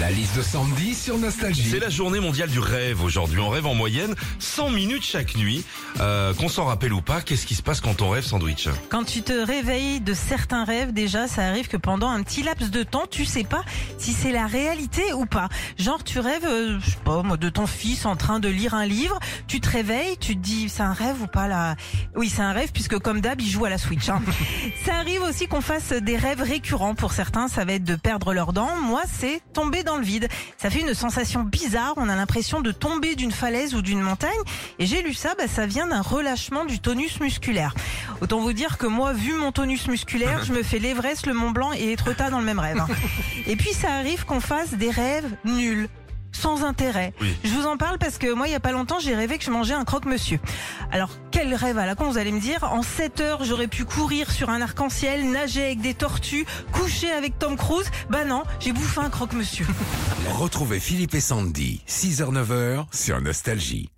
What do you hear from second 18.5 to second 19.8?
un livre, tu te